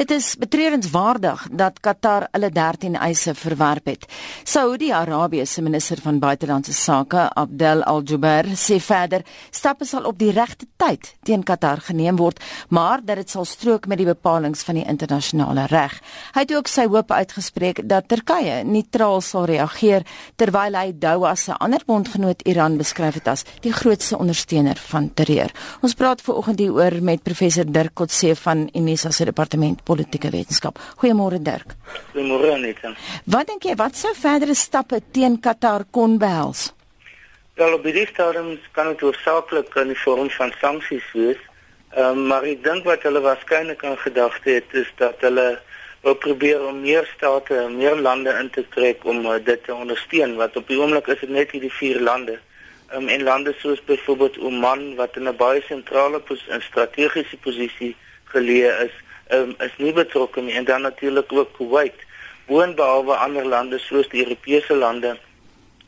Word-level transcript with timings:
Dit 0.00 0.10
is 0.10 0.32
betreurenswaardig 0.40 1.42
dat 1.52 1.80
Qatar 1.84 2.24
hulle 2.32 2.48
13 2.50 2.94
eise 2.96 3.34
verwerp 3.36 3.90
het. 3.90 4.06
Saudi-Arabië 4.48 5.44
se 5.46 5.62
minister 5.62 6.00
van 6.00 6.18
buitelandse 6.18 6.72
sake, 6.72 7.26
Abdel 7.36 7.82
Al-Jubair, 7.84 8.48
sê 8.56 8.78
verder 8.80 9.20
stappe 9.50 9.84
sal 9.84 10.06
op 10.08 10.16
die 10.18 10.30
regte 10.32 10.64
tyd 10.80 11.10
teen 11.28 11.44
Qatar 11.44 11.82
geneem 11.84 12.16
word, 12.16 12.40
maar 12.68 13.04
dat 13.04 13.20
dit 13.20 13.30
sal 13.30 13.44
strook 13.44 13.90
met 13.92 14.00
die 14.00 14.06
bepalinge 14.08 14.56
van 14.64 14.78
die 14.80 14.86
internasionale 14.88 15.66
reg. 15.68 15.98
Hy 16.32 16.46
het 16.46 16.56
ook 16.56 16.72
sy 16.72 16.86
hoop 16.88 17.12
uitgespreek 17.12 17.84
dat 17.84 18.08
Turkye 18.08 18.62
neutraal 18.64 19.20
sal 19.20 19.44
reageer 19.52 20.08
terwyl 20.40 20.80
hy 20.80 20.94
Doha 20.96 21.34
se 21.36 21.58
ander 21.60 21.84
bondgenoot 21.84 22.46
Iran 22.48 22.80
beskryf 22.80 23.20
het 23.20 23.28
as 23.28 23.44
die 23.60 23.74
grootste 23.76 24.16
ondersteuner 24.16 24.80
van 24.88 25.12
terreur. 25.12 25.52
Ons 25.84 25.92
praat 25.92 26.24
veraloggend 26.24 26.64
hieroor 26.64 27.02
met 27.04 27.22
professor 27.22 27.68
Dirk 27.68 27.98
Kotse 28.00 28.32
van 28.46 28.64
Unisa 28.72 29.12
se 29.12 29.28
departement 29.28 29.84
politieke 29.90 30.30
wetenskap. 30.30 30.78
Goeiemôre 31.02 31.40
Dirk. 31.42 31.74
Goeiemôre 32.14 32.54
Anita. 32.54 32.94
Wat 33.34 33.48
dink 33.50 33.66
jy 33.66 33.76
wat 33.80 33.98
sou 33.98 34.12
verdere 34.16 34.54
stappe 34.54 35.00
teen 35.14 35.40
Qatar 35.42 35.86
kon 35.90 36.18
behels? 36.22 36.70
Wel 37.60 37.74
op 37.76 37.84
die 37.84 38.06
stadium 38.08 38.54
kan 38.76 38.92
dit 38.92 39.02
oorsaaklik 39.04 39.74
in 39.82 39.90
die 39.92 40.02
vorm 40.04 40.30
van 40.36 40.52
sanksies 40.60 41.08
wees. 41.14 41.40
Ehm 41.90 42.20
um, 42.20 42.26
maar 42.30 42.46
ek 42.46 42.62
dink 42.62 42.86
wat 42.86 43.02
hulle 43.02 43.20
waarskynlik 43.24 43.82
aan 43.84 43.98
gedagte 43.98 44.60
het 44.60 44.76
is 44.78 44.90
dat 45.00 45.24
hulle 45.26 45.48
wil 46.04 46.14
probeer 46.22 46.62
om 46.64 46.78
meer 46.80 47.08
state, 47.16 47.56
meer 47.74 47.98
lande 47.98 48.32
in 48.40 48.50
te 48.54 48.62
trek 48.76 49.02
om 49.04 49.26
uh, 49.26 49.34
dit 49.44 49.64
te 49.64 49.74
ondersteun 49.74 50.36
wat 50.38 50.56
op 50.56 50.70
die 50.70 50.78
oomblik 50.78 51.10
is 51.12 51.20
dit 51.20 51.34
net 51.34 51.50
hierdie 51.50 51.72
vier 51.80 52.00
lande. 52.00 52.38
Ehm 52.92 53.02
um, 53.02 53.08
en 53.16 53.26
lande 53.26 53.54
soos 53.58 53.82
byvoorbeeld 53.90 54.38
Oman 54.38 54.94
wat 55.02 55.18
in 55.18 55.28
'n 55.28 55.36
baie 55.36 55.62
sentrale 55.66 56.22
en 56.48 56.62
strategiese 56.62 57.36
posisie 57.36 57.96
geleë 58.32 58.72
is, 58.86 58.94
um, 59.32 59.54
is 59.58 59.74
nie 59.78 59.92
betrokke 59.92 60.40
nie 60.40 60.54
en 60.54 60.64
dan 60.64 60.82
natuurlik 60.82 61.32
ook 61.32 61.52
Kuwait. 61.56 62.06
Boonbehalwe 62.46 63.14
ander 63.14 63.46
lande 63.46 63.78
soos 63.78 64.08
die 64.08 64.24
Europese 64.24 64.74
lande 64.74 65.16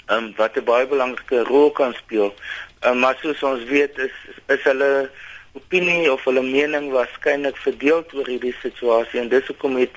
um, 0.06 0.32
wat 0.36 0.56
'n 0.56 0.64
baie 0.64 0.86
belangrike 0.86 1.42
rol 1.44 1.70
kan 1.70 1.94
speel. 1.94 2.34
Um, 2.86 2.98
maar 2.98 3.16
soos 3.20 3.42
ons 3.42 3.64
weet 3.64 3.98
is 3.98 4.16
is 4.46 4.62
hulle 4.62 5.10
opinie 5.52 6.12
of 6.12 6.24
hulle 6.24 6.42
mening 6.42 6.90
waarskynlik 6.90 7.56
verdeel 7.56 8.04
oor 8.14 8.26
hierdie 8.26 8.56
situasie 8.62 9.20
en 9.20 9.28
dis 9.28 9.46
hoekom 9.46 9.76
het 9.76 9.96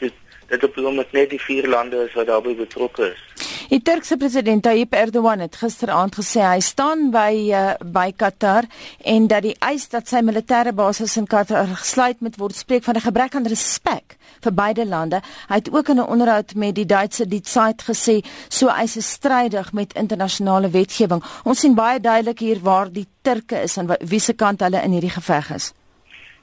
dit 0.50 0.64
op 0.64 0.76
die 0.76 0.86
oomblik 0.86 1.12
net 1.12 1.30
die 1.30 1.42
vier 1.42 1.68
lande 1.68 2.04
is 2.06 2.14
wat 2.14 2.28
daarbey 2.28 2.56
betrokke 2.56 3.12
is. 3.12 3.35
Die 3.66 3.82
Turkse 3.82 4.18
president 4.18 4.62
Tayyip 4.64 4.94
Erdogan 4.94 5.40
het 5.42 5.56
gisteraand 5.58 6.14
gesê 6.20 6.44
hy 6.46 6.60
staan 6.62 7.08
by 7.10 7.32
uh, 7.50 7.64
by 7.82 8.12
Qatar 8.14 8.68
en 9.02 9.26
dat 9.32 9.42
die 9.42 9.56
eis 9.66 9.88
dat 9.90 10.06
sy 10.12 10.22
militêre 10.22 10.70
basis 10.78 11.16
in 11.18 11.26
Qatar 11.26 11.72
gesluit 11.80 12.22
moet 12.22 12.38
word 12.38 12.54
spreek 12.54 12.86
van 12.86 12.96
'n 12.96 13.08
gebrek 13.08 13.36
aan 13.36 13.50
respek 13.50 14.18
vir 14.46 14.54
beide 14.54 14.86
lande. 14.86 15.22
Hy 15.50 15.56
het 15.56 15.74
ook 15.74 15.90
in 15.90 15.98
'n 15.98 16.06
onderhoud 16.14 16.56
met 16.56 16.76
die 16.76 16.86
Duitse 16.86 17.28
Die 17.28 17.42
Zeit 17.44 17.82
gesê 17.90 18.22
so 18.50 18.68
eis 18.68 18.98
is 18.98 19.12
strydig 19.12 19.74
met 19.74 19.94
internasionale 19.94 20.70
wetgewing. 20.70 21.24
Ons 21.44 21.60
sien 21.60 21.74
baie 21.74 22.00
duidelik 22.00 22.40
hier 22.40 22.60
waar 22.62 22.92
die 22.92 23.08
Turke 23.22 23.62
is 23.62 23.78
en 23.78 23.98
wie 24.00 24.20
se 24.20 24.34
kant 24.34 24.62
hulle 24.62 24.82
in 24.82 24.92
hierdie 24.92 25.16
geveg 25.18 25.50
is. 25.56 25.74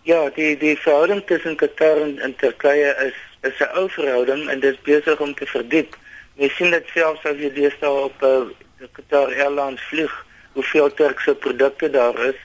Ja, 0.02 0.30
die 0.30 0.56
die 0.56 0.76
verhouding 0.76 1.26
tussen 1.26 1.56
Qatar 1.56 2.02
en, 2.02 2.18
en 2.18 2.34
Turkye 2.36 2.94
is 3.06 3.14
is 3.42 3.58
'n 3.60 3.78
ou 3.78 3.88
verhouding 3.90 4.48
en 4.48 4.60
dit 4.60 4.82
besig 4.82 5.20
om 5.20 5.34
te 5.34 5.46
verdiep. 5.46 5.96
Jy 6.40 6.48
sien 6.56 6.70
dit 6.72 6.86
selfs 6.94 7.24
as 7.28 7.36
jy 7.36 7.50
deesdae 7.52 8.04
op 8.08 8.22
'n 8.22 8.26
uh, 8.26 8.52
eh, 8.80 8.88
Qatar 8.96 9.34
Airlines 9.36 9.82
vlieg, 9.90 10.12
hoeveel 10.52 10.94
Turkse 10.94 11.34
produkte 11.34 11.90
daar 11.90 12.18
is. 12.28 12.38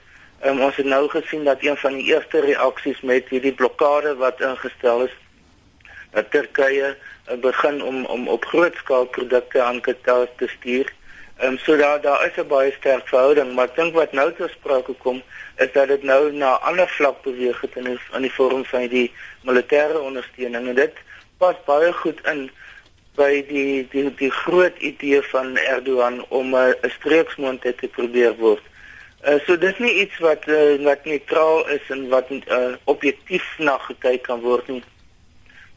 Um, 0.45 0.59
ons 0.61 0.75
het 0.75 0.85
nou 0.85 1.07
gesien 1.09 1.43
dat 1.43 1.63
een 1.63 1.77
van 1.77 1.93
die 1.93 2.13
eerste 2.13 2.39
reaksies 2.39 3.01
met 3.01 3.29
hierdie 3.29 3.53
blokkade 3.53 4.15
wat 4.15 4.41
ingestel 4.41 5.05
is, 5.05 5.15
dat 6.11 6.31
Turkye 6.31 6.95
uh, 6.95 7.39
begin 7.39 7.81
om 7.83 8.05
om 8.05 8.27
op 8.27 8.45
groot 8.45 8.75
skaal 8.75 9.05
produkte 9.05 9.61
aan 9.61 9.81
Qatar 9.81 10.27
te 10.37 10.47
stuur. 10.47 10.93
Ehm 11.37 11.51
um, 11.51 11.57
so 11.57 11.77
daar 11.77 12.01
daar 12.01 12.25
is 12.25 12.37
'n 12.37 12.47
baie 12.47 12.71
sterk 12.71 13.07
verhouding, 13.07 13.55
maar 13.55 13.65
ek 13.65 13.75
dink 13.75 13.93
wat 13.93 14.11
nou 14.11 14.33
te 14.33 14.47
sprake 14.47 14.93
kom 14.93 15.23
is 15.57 15.71
dat 15.71 15.87
dit 15.87 16.03
nou 16.03 16.31
na 16.31 16.53
'n 16.53 16.63
ander 16.69 16.87
vlak 16.87 17.21
beweeg 17.21 17.61
het 17.61 17.75
in 17.75 17.83
die, 17.83 17.99
in 18.13 18.21
die 18.21 18.33
vorm 18.33 18.65
van 18.65 18.87
die 18.87 19.13
militêre 19.41 19.99
ondersteuning 19.99 20.67
en 20.67 20.75
dit 20.75 20.93
pas 21.37 21.55
baie 21.65 21.93
goed 21.93 22.19
in 22.27 22.51
by 23.17 23.41
die 23.49 23.87
die 23.91 24.07
die 24.19 24.31
groot 24.31 24.77
idee 24.77 25.21
van 25.31 25.57
Erdogan 25.57 26.25
om 26.29 26.55
'n 26.55 26.75
uh, 26.83 26.91
streeksmoondheid 26.97 27.77
te 27.77 27.87
probeer 27.87 28.35
word. 28.37 28.63
Uh, 29.25 29.39
so 29.45 29.57
dis 29.57 29.77
nie 29.77 29.93
iets 30.03 30.17
wat 30.21 30.47
uh, 30.47 30.77
wat 30.85 31.05
neutraal 31.05 31.67
is 31.69 31.89
en 31.89 32.07
wat 32.09 32.29
uh, 32.31 32.75
objektief 32.83 33.45
na 33.57 33.77
gekyk 33.77 34.23
kan 34.29 34.39
word 34.39 34.67
nie. 34.67 34.83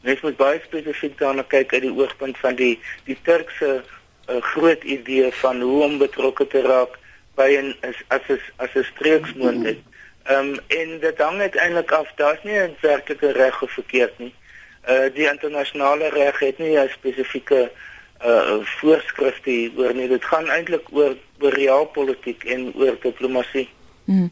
Mens 0.01 0.21
moet 0.21 0.37
baie 0.37 0.61
spesifiek 0.63 1.17
daarna 1.17 1.43
kyk 1.43 1.73
uit 1.73 1.81
die 1.81 1.97
oogpunt 1.97 2.37
van 2.37 2.55
die 2.55 2.79
die 3.09 3.17
Turkse 3.23 3.83
'n 4.27 4.41
groot 4.41 4.83
idee 4.83 5.31
van 5.31 5.61
hoe 5.61 5.83
om 5.83 5.97
betrokke 5.97 6.47
te 6.47 6.61
raak 6.61 6.99
by 7.35 7.49
'n 7.57 7.75
as 7.81 7.97
as 8.07 8.41
as 8.55 8.75
'n 8.75 8.83
streeksmoontlik. 8.93 9.81
Ehm 10.23 10.37
um, 10.37 10.59
en 10.67 10.99
dit 10.99 11.17
hang 11.17 11.41
uiteindelik 11.41 11.91
af, 11.91 12.07
daar's 12.15 12.43
nie 12.43 12.57
'n 12.57 12.77
werklike 12.81 13.31
reg 13.31 13.61
of 13.61 13.71
verkeerd 13.71 14.19
nie. 14.19 14.33
Uh 14.89 15.13
die 15.13 15.27
internasionale 15.29 16.09
reg 16.09 16.39
het 16.39 16.57
nie 16.57 16.77
'n 16.77 16.89
spesifieke 16.89 17.71
uh 18.25 18.65
voorskrifte 18.79 19.71
oor 19.77 19.93
nie. 19.93 20.07
Dit 20.07 20.25
gaan 20.25 20.49
eintlik 20.49 20.87
oor 20.91 21.15
oor 21.39 21.53
realpolitiek 21.53 22.43
en 22.43 22.73
oor 22.75 22.97
diplomatie. 23.01 23.69
Hmm. 24.05 24.31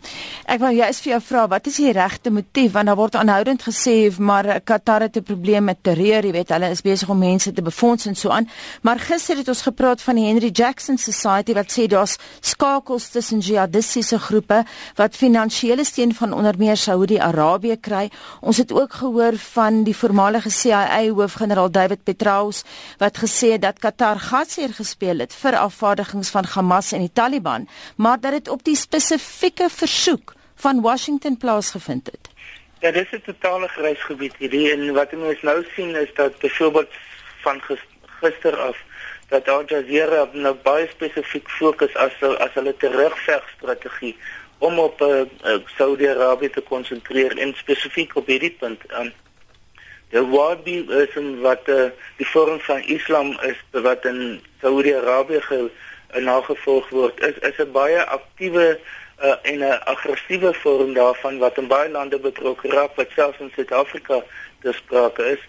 Ek 0.50 0.60
wou 0.64 0.72
jy's 0.74 0.98
vir 1.04 1.12
jou 1.14 1.20
vra, 1.22 1.44
wat 1.48 1.68
is 1.70 1.76
die 1.78 1.92
regte 1.94 2.32
motief 2.34 2.74
want 2.74 2.90
daar 2.90 2.98
word 2.98 3.16
aanhoudend 3.16 3.62
gesê 3.64 4.10
maar 4.18 4.62
Qatar 4.66 5.02
het 5.02 5.18
'n 5.18 5.24
probleem 5.24 5.64
met 5.64 5.84
terreur, 5.84 6.26
jy 6.26 6.32
weet, 6.32 6.50
hulle 6.50 6.70
is 6.70 6.82
besig 6.82 7.10
om 7.10 7.18
mense 7.20 7.54
te 7.54 7.62
befonds 7.62 8.06
en 8.06 8.16
so 8.16 8.30
aan. 8.30 8.50
Maar 8.82 9.00
gister 9.00 9.38
het 9.38 9.48
ons 9.48 9.62
gepraat 9.62 10.02
van 10.02 10.16
die 10.16 10.26
Henry 10.26 10.50
Jackson 10.52 10.98
Society 10.98 11.54
wat 11.54 11.72
sê 11.72 11.88
daar's 11.88 12.18
skakels 12.42 13.10
tussen 13.10 13.40
jihadistiese 13.40 14.20
groepe 14.20 14.66
wat 14.96 15.16
finansiële 15.16 15.84
steun 15.84 16.14
van 16.14 16.34
onder 16.34 16.58
meer 16.58 16.78
Saudi-Arabië 16.78 17.78
kry. 17.80 18.10
Ons 18.42 18.58
het 18.58 18.72
ook 18.72 18.94
gehoor 18.94 19.38
van 19.38 19.84
die 19.84 19.96
voormalige 19.96 20.50
CIA 20.50 21.10
hoofgeneraal 21.10 21.72
David 21.72 22.04
Petraeus 22.04 22.64
wat 22.98 23.18
gesê 23.18 23.52
het 23.52 23.62
dat 23.62 23.80
Qatar 23.80 24.20
gasheer 24.20 24.74
gespeel 24.74 25.20
het 25.20 25.34
vir 25.34 25.58
afvaardigings 25.58 26.30
van 26.30 26.46
Hamas 26.46 26.92
en 26.92 27.00
die 27.00 27.14
Taliban, 27.14 27.68
maar 27.96 28.20
dat 28.20 28.32
dit 28.32 28.50
op 28.50 28.64
die 28.64 28.76
spesifieke 28.76 29.69
versoek 29.70 30.34
van 30.56 30.82
Washington 30.82 31.38
plaasgevind 31.38 32.06
het? 32.06 32.30
Ja, 32.80 32.92
dit 32.92 33.08
is 33.12 33.20
'n 33.20 33.22
totale 33.26 33.68
grysgebied 33.68 34.36
hierdie 34.38 34.72
en 34.72 34.94
wat 34.94 35.14
ons 35.14 35.42
nou 35.42 35.66
sien 35.76 35.96
is 35.96 36.14
dat 36.14 36.40
byvoorbeeld 36.40 36.92
van 37.42 37.62
gister 38.22 38.58
af 38.58 38.78
dat 39.30 39.48
Al 39.48 39.64
Jazeera 39.66 40.28
nou 40.34 40.56
baie 40.64 40.88
spesifiek 40.88 41.50
fokus 41.50 41.96
as 41.96 42.12
as 42.22 42.54
hulle 42.54 42.76
terugvegstrategie 42.78 44.18
om 44.58 44.80
op 44.80 45.02
uh, 45.02 45.24
Saudi-Arabië 45.78 46.50
te 46.50 46.62
konsentreer 46.62 47.38
en 47.38 47.54
spesifiek 47.56 48.16
op 48.16 48.28
hierdie 48.28 48.56
punt 48.60 48.92
aan 48.92 49.06
um, 49.06 49.14
die 50.10 50.24
Wahhabisme 50.26 51.38
wat 51.46 51.68
uh, 51.70 51.90
die 52.18 52.28
vorm 52.28 52.60
van 52.60 52.82
Islam 52.82 53.36
is 53.46 53.60
wat 53.72 54.06
in 54.06 54.42
Saudi-Arabië 54.62 55.42
ge 55.42 55.70
nagevolg 56.26 56.90
word 56.90 57.20
is 57.22 57.38
is 57.52 57.58
'n 57.62 57.72
baie 57.72 58.04
aktiewe 58.06 58.80
uh, 59.22 59.36
en 59.42 59.60
'n 59.60 59.84
aggressiewe 59.84 60.54
vorm 60.54 60.94
daarvan 60.94 61.38
wat 61.38 61.58
in 61.58 61.68
baie 61.68 61.90
lande 61.90 62.20
betrokke 62.20 62.68
raak 62.68 62.96
wat 62.96 63.08
selfs 63.16 63.40
in 63.40 63.52
Suid-Afrika 63.56 64.24
besprake 64.62 65.24
is. 65.24 65.42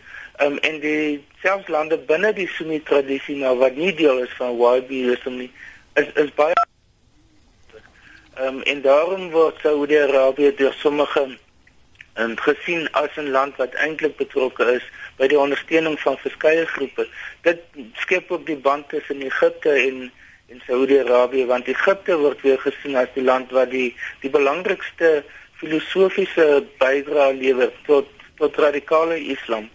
Um, 0.43 0.59
en 0.59 0.81
die 0.81 1.25
selfs 1.43 1.69
lande 1.69 1.99
binne 1.99 2.33
die 2.33 2.49
Sunni 2.49 2.83
tradisie 2.83 3.37
nou 3.37 3.59
wat 3.59 3.77
nie 3.77 3.95
deel 3.95 4.23
is 4.23 4.33
van 4.39 4.57
Wahhabisme 4.57 5.31
nie 5.31 5.53
is 5.95 6.09
is 6.15 6.35
baie 6.35 6.55
um, 8.39 8.63
en 8.63 8.81
daarom 8.83 9.31
word 9.31 9.59
Saudi-Arabië 9.63 10.55
deur 10.57 10.73
sommige 10.73 11.27
en 12.15 12.39
gesien 12.41 12.89
as 12.93 13.17
'n 13.17 13.31
land 13.31 13.57
wat 13.57 13.75
eintlik 13.75 14.17
betrokke 14.17 14.65
is 14.73 14.87
by 15.17 15.27
die 15.27 15.39
ondersteuning 15.39 16.01
van 16.01 16.19
verskeie 16.19 16.67
groepe. 16.67 17.09
Dit 17.43 17.61
skep 17.95 18.31
op 18.31 18.47
die 18.47 18.57
band 18.57 18.89
tussen 18.89 19.23
Egipte 19.23 19.71
en 19.71 20.13
en 20.51 20.63
Saudi-Arabië 20.67 21.47
want 21.47 21.69
Egipte 21.71 22.17
word 22.19 22.41
weer 22.43 22.59
gesien 22.59 22.97
as 22.99 23.11
die 23.15 23.25
land 23.25 23.53
wat 23.55 23.71
die 23.71 23.91
die 24.23 24.31
belangrikste 24.31 25.23
filosofiese 25.61 26.47
bydrae 26.83 27.35
lewer 27.39 27.71
tot 27.87 28.09
tot 28.41 28.57
radikale 28.57 29.19
Islam. 29.35 29.69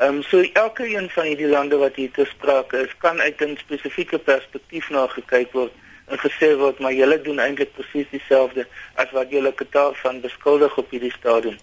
Ehm 0.00 0.20
um, 0.20 0.22
so 0.22 0.42
elke 0.62 0.86
een 0.96 1.08
van 1.10 1.26
hierdie 1.30 1.48
lande 1.48 1.76
wat 1.76 1.96
hier 1.96 2.10
te 2.10 2.24
sprake 2.28 2.82
is, 2.86 2.92
kan 2.98 3.20
uit 3.20 3.40
'n 3.40 3.56
spesifieke 3.56 4.18
perspektief 4.18 4.90
na 4.90 5.06
gekyk 5.06 5.52
word 5.52 5.72
en 6.06 6.18
gesê 6.18 6.56
word 6.58 6.78
maar 6.78 6.92
julle 6.92 7.20
doen 7.20 7.38
eintlik 7.38 7.72
presies 7.72 8.06
dieselfde 8.10 8.66
as 8.94 9.10
wat 9.10 9.30
julle 9.30 9.52
Qatar 9.52 9.94
van 10.02 10.20
beskuldig 10.20 10.76
op 10.76 10.90
hierdie 10.90 11.12
stadium. 11.12 11.58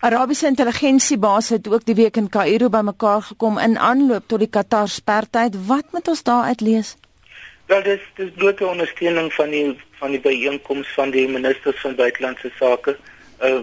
Arabiese 0.00 0.46
intelligensiebase 0.46 1.54
het 1.54 1.68
ook 1.68 1.84
die 1.84 1.94
week 1.94 2.16
in 2.16 2.28
Kaïro 2.28 2.68
bymekaar 2.68 3.22
gekom 3.22 3.58
in 3.58 3.78
aanloop 3.78 4.28
tot 4.28 4.38
die 4.38 4.50
Qatar 4.50 4.88
spertyd. 4.88 5.66
Wat 5.66 5.84
moet 5.92 6.08
ons 6.08 6.22
daaruit 6.22 6.60
lees? 6.60 6.96
Wel 7.68 7.82
dis 7.82 8.00
dis 8.16 8.30
blote 8.34 8.66
ondersteuning 8.66 9.32
van 9.32 9.50
die 9.50 9.76
van 9.98 10.10
die 10.10 10.20
byeenkoms 10.20 10.88
van 10.96 11.10
die 11.10 11.28
ministers 11.28 11.80
van 11.80 11.98
buitelandse 11.98 12.50
sake 12.56 12.96
uh 13.44 13.58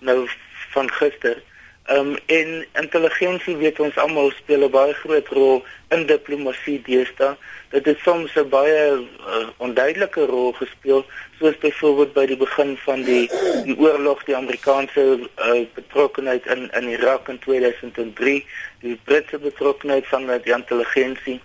nou 0.00 0.28
van 0.74 0.88
gister. 0.92 1.42
Ehm 1.84 1.98
um, 1.98 2.16
en 2.26 2.64
intelligensie 2.80 3.56
weet 3.56 3.80
ons 3.80 3.96
almal 3.96 4.32
speel 4.38 4.64
'n 4.64 4.70
baie 4.70 4.94
groot 5.02 5.28
rol 5.28 5.62
in 5.88 6.06
diplomatie 6.06 6.78
deesdae. 6.88 7.36
Dit 7.76 7.84
het 7.84 7.98
soms 8.06 8.32
'n 8.34 8.48
baie 8.48 8.80
uh, 8.96 9.48
onduidelike 9.56 10.26
rol 10.32 10.52
gespeel, 10.52 11.04
soos 11.38 11.58
byvoorbeeld 11.58 12.12
by 12.12 12.26
die 12.26 12.40
begin 12.46 12.76
van 12.88 13.02
die 13.02 13.28
die 13.68 13.78
oorlog, 13.78 14.24
die 14.24 14.36
Amerikaanse 14.36 15.04
uh, 15.20 15.66
betrokkenheid 15.74 16.46
in 16.46 16.70
in 16.72 16.88
Irak 16.88 17.28
in 17.28 17.38
2003, 17.38 18.46
die 18.80 18.98
Britse 19.04 19.38
betrokkenheid 19.38 20.06
van 20.06 20.26
die 20.26 20.54
intelligensie. 20.54 21.40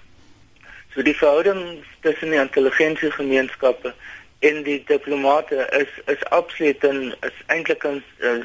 So 0.98 1.04
die 1.04 1.14
verhouding 1.14 1.84
tussen 2.02 2.32
die 2.32 2.40
intelligensiegemeenskappe 2.42 3.94
en 4.40 4.64
die 4.66 4.80
diplomate 4.90 5.68
is 5.78 5.92
is 6.10 6.24
absoluut 6.34 6.84
en 6.84 7.14
is 7.28 7.36
eintlik 7.54 7.84
'n 7.86 8.02
uh, 8.20 8.42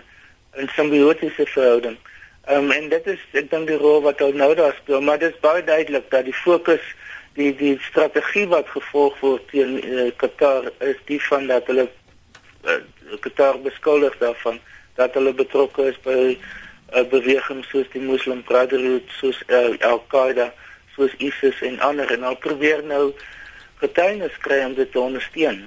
'n 0.61 0.69
simbiotiese 0.75 1.47
verhouding. 1.47 1.97
Ehm 2.45 2.65
um, 2.65 2.71
en 2.71 2.89
dit 2.89 3.07
is 3.07 3.23
ek 3.33 3.49
dink 3.51 3.67
die 3.73 3.79
rol 3.81 4.03
wat 4.03 4.21
nou 4.21 4.55
daar 4.55 4.77
speel, 4.83 5.01
maar 5.01 5.19
dit 5.19 5.33
is 5.33 5.41
baie 5.41 5.65
duidelik 5.65 6.11
dat 6.11 6.25
die 6.25 6.35
fokus 6.45 6.85
die 7.41 7.57
die 7.57 7.79
strategie 7.89 8.47
wat 8.49 8.69
gevolg 8.69 9.17
word 9.21 9.49
teen 9.49 9.81
uh, 9.85 10.11
Qatar 10.17 10.69
is 10.79 11.01
die 11.05 11.23
van 11.23 11.47
dat 11.47 11.67
hulle 11.67 11.89
uh, 12.69 12.81
Qatar 13.21 13.61
beskuldig 13.61 14.19
daarvan 14.19 14.61
dat 15.01 15.15
hulle 15.15 15.33
betrokke 15.33 15.89
is 15.89 16.01
by 16.05 16.37
uh, 16.93 17.09
beweging 17.09 17.65
soos 17.65 17.89
die 17.97 18.05
Muslim 18.05 18.43
Brotherhood, 18.43 19.09
soos 19.09 19.41
uh, 19.49 19.73
Al-Qaeda, 19.81 20.53
soos 20.97 21.15
ISIS 21.19 21.61
en 21.62 21.81
ander 21.81 22.11
en 22.12 22.23
hulle 22.23 22.41
probeer 22.41 22.83
nou 22.85 23.12
getuienis 23.83 24.35
kry 24.41 24.65
om 24.65 24.75
dit 24.75 24.93
te 24.93 25.00
ondersteun. 25.00 25.65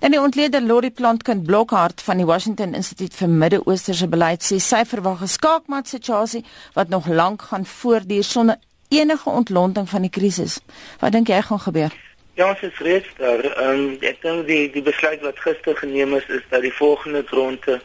En 0.00 0.10
die 0.10 0.20
ontleder 0.20 0.62
Lori 0.62 0.90
Plantkind 0.90 1.46
Blokhart 1.46 2.02
van 2.02 2.16
die 2.16 2.26
Washington 2.26 2.74
Instituut 2.74 3.14
vir 3.14 3.28
Midde-Oosterse 3.28 4.08
Beleid 4.08 4.44
sê 4.44 4.58
sy 4.60 4.84
verwag 4.84 5.22
'n 5.22 5.34
skaakmat 5.38 5.88
situasie 5.88 6.44
wat 6.74 6.88
nog 6.88 7.06
lank 7.06 7.42
gaan 7.42 7.66
voortduur 7.66 8.24
sonder 8.24 8.56
enige 8.88 9.30
ontlonting 9.30 9.88
van 9.88 10.00
die 10.00 10.10
krisis. 10.10 10.60
Wat 11.00 11.12
dink 11.12 11.28
jy 11.28 11.42
gaan 11.42 11.60
gebeur? 11.60 11.92
Ja, 12.34 12.48
ons 12.48 12.60
is 12.60 12.78
reeds 12.78 13.08
daar. 13.16 13.44
Um, 13.68 13.96
ek 14.00 14.22
dink 14.22 14.46
die 14.46 14.70
die 14.72 14.82
besluit 14.82 15.20
wat 15.20 15.38
gister 15.38 15.76
geneem 15.76 16.14
is 16.16 16.26
is 16.28 16.44
dat 16.48 16.62
die 16.62 16.72
volgende 16.72 17.24
ronde 17.30 17.80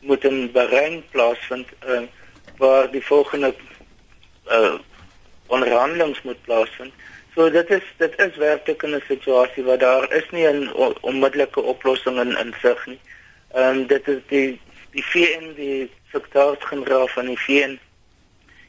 moet 0.00 0.24
in 0.24 0.52
Bahrain 0.52 1.02
plaasvind 1.10 1.66
uh, 1.88 2.02
waar 2.56 2.90
die 2.90 3.02
volgende 3.02 3.54
uh, 4.50 4.78
onderhandelings 5.48 6.22
moet 6.22 6.42
plaasvind. 6.42 6.92
So 7.34 7.50
dit 7.50 7.70
is 7.70 7.84
dit 7.96 8.14
is 8.18 8.36
werklik 8.36 8.82
'n 8.82 9.02
situasie 9.08 9.64
waar 9.64 9.78
daar 9.78 10.12
is 10.12 10.30
nie 10.30 10.46
'n 10.46 10.70
onmiddellike 11.00 11.60
oplossing 11.60 12.20
in 12.20 12.38
insig 12.38 12.86
nie. 12.86 13.00
Ehm 13.54 13.76
um, 13.76 13.86
dit 13.86 14.08
is 14.08 14.22
die 14.28 14.60
die 14.90 15.04
VN 15.04 15.52
die 15.54 15.90
sekretaris-generaal 16.12 17.08
van 17.08 17.26
die 17.26 17.38
VN 17.38 17.78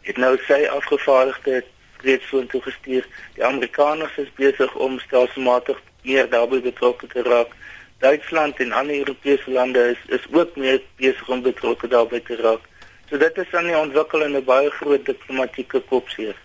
het 0.02 0.18
nou 0.18 0.38
sy 0.48 0.66
afgevaardigde 0.66 1.64
reeds 2.02 2.28
so 2.28 2.46
toegestuur. 2.46 3.08
Die 3.34 3.46
Amerikaners 3.46 4.18
is 4.18 4.32
besig 4.36 4.76
om 4.76 5.00
stelselmatig 5.00 5.82
meer 6.02 6.30
daarbey 6.30 6.62
betrokke 6.62 7.08
te 7.08 7.24
raak. 7.24 7.56
Duitsland 8.00 8.60
en 8.60 8.72
ander 8.72 8.96
Europese 8.96 9.52
lande 9.52 9.90
is 9.90 10.20
is 10.20 10.28
ook 10.32 10.56
meer 10.56 10.82
besig 10.96 11.30
om 11.30 11.42
betrokke 11.42 11.88
daarbey 11.88 12.20
te 12.20 12.36
raak. 12.36 12.62
So 13.10 13.18
dit 13.18 13.38
is 13.38 13.54
aan 13.54 13.66
die 13.66 13.78
ontwikkelende 13.78 14.42
baie 14.42 14.70
groot 14.70 15.06
diplomatieke 15.06 15.80
kopseer. 15.80 16.36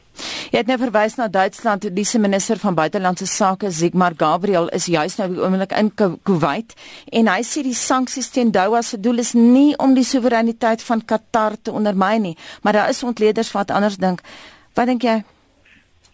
Jy 0.54 0.60
het 0.60 0.68
nou 0.70 0.76
verwys 0.78 1.16
na 1.18 1.24
Duitsland, 1.26 1.88
die 1.96 2.04
se 2.06 2.18
minister 2.22 2.60
van 2.62 2.76
buitelandse 2.78 3.26
sake, 3.26 3.72
Sigmar 3.74 4.14
Gabriel, 4.14 4.68
is 4.70 4.84
juis 4.86 5.16
nou 5.18 5.24
oomblik 5.42 5.72
in 5.74 5.88
Kuwait 5.98 6.76
en 7.10 7.26
hy 7.26 7.40
sê 7.42 7.64
die 7.66 7.74
sanksies 7.74 8.28
teen 8.30 8.52
Doha 8.54 8.84
se 8.86 9.00
doel 9.02 9.18
is 9.18 9.32
nie 9.34 9.72
om 9.82 9.96
die 9.96 10.04
soewereiniteit 10.06 10.84
van 10.86 11.00
Qatar 11.02 11.56
te 11.58 11.74
ondermyn 11.74 12.22
nie, 12.28 12.36
maar 12.62 12.78
daar 12.78 12.92
is 12.92 13.02
ontleeders 13.02 13.50
wat 13.50 13.72
anders 13.74 13.96
dink. 13.98 14.22
Wat 14.78 14.86
dink 14.86 15.02
jy? 15.02 15.16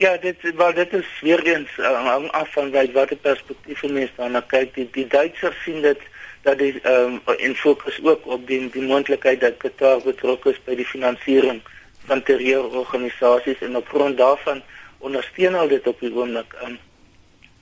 Ja, 0.00 0.14
dit 0.22 0.46
wel 0.56 0.72
dit 0.78 0.94
is 1.02 1.10
weer 1.20 1.44
eens 1.44 1.74
uh, 1.76 2.30
af 2.32 2.48
van 2.54 2.72
wat 2.72 2.94
watter 2.96 3.20
perspektief 3.20 3.82
mense 3.82 4.16
dan 4.16 4.40
kyk. 4.46 4.72
Die, 4.74 4.86
die 4.94 5.04
Duitsers 5.06 5.60
sien 5.66 5.84
dit 5.84 6.00
dat 6.48 6.56
die 6.56 6.80
ehm 6.80 7.20
um, 7.28 7.36
in 7.36 7.52
fokus 7.54 8.00
ook 8.00 8.24
op 8.24 8.48
die 8.48 8.62
die 8.72 8.88
moontlikheid 8.88 9.44
dat 9.44 9.60
Qatar 9.60 10.00
betrokke 10.08 10.56
is 10.56 10.64
by 10.64 10.80
die 10.80 10.88
finansiering 10.88 11.60
van 12.04 12.22
terreurorganisasies 12.22 13.60
en 13.60 13.76
op 13.76 13.88
grond 13.88 14.16
daarvan 14.16 14.62
ondersteun 14.98 15.54
hulle 15.54 15.68
dit 15.68 15.86
op 15.86 16.00
die 16.00 16.14
oomblik 16.14 16.54
aan. 16.62 16.78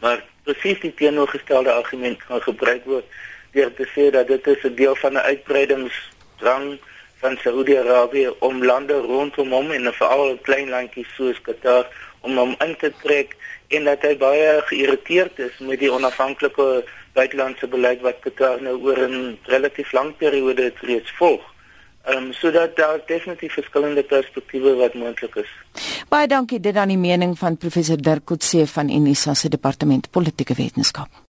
Maar 0.01 0.25
presies 0.43 0.81
die 0.81 0.95
teenoorgestelde 0.95 1.73
argument 1.73 2.25
kan 2.27 2.43
gebruik 2.43 2.85
word 2.85 3.05
deur 3.57 3.73
te 3.75 3.87
sê 3.95 4.11
dat 4.15 4.29
dit 4.29 4.47
is 4.47 4.63
'n 4.65 4.75
deel 4.75 4.97
van 4.97 5.13
'n 5.13 5.27
uitbreidingsdrang 5.31 6.79
van 7.21 7.37
Saudi-Arabië 7.43 8.31
om 8.39 8.65
lande 8.65 9.01
rondom 9.01 9.53
hom 9.53 9.71
en 9.71 9.95
veral 9.95 10.39
klein 10.43 10.69
landjies 10.69 11.15
soos 11.15 11.41
Qatar 11.41 11.87
om 12.21 12.37
hom 12.37 12.55
in 12.59 12.77
te 12.77 12.93
trek 13.03 13.37
en 13.69 13.85
dat 13.85 14.03
hy 14.03 14.17
baie 14.17 14.63
geïrriteerd 14.71 15.39
is 15.39 15.59
met 15.59 15.79
die 15.79 15.93
onafhanklike 15.93 16.85
buitelandse 17.13 17.67
beleid 17.67 18.01
wat 18.01 18.21
Qatar 18.21 18.63
nou 18.63 18.77
oor 18.87 18.99
'n 18.99 19.39
relatief 19.43 19.93
lang 19.93 20.17
periode 20.17 20.73
reeds 20.81 21.11
volg. 21.11 21.43
Ehm 22.09 22.17
um, 22.17 22.33
sodat 22.33 22.77
daar 22.77 23.01
definitief 23.07 23.53
verskillende 23.53 24.03
perspektiewe 24.03 24.75
wat 24.75 24.95
moontlik 24.95 25.35
is. 25.35 25.51
Baie 26.09 26.27
dankie 26.27 26.61
dit 26.61 26.77
aan 26.77 26.89
die 26.89 26.99
mening 26.99 27.39
van 27.39 27.57
professor 27.57 28.01
Dirk 28.01 28.25
Coetzee 28.25 28.67
van 28.67 28.91
Unisa 28.91 29.35
se 29.35 29.49
departement 29.49 30.11
politieke 30.11 30.55
wetenskap. 30.55 31.25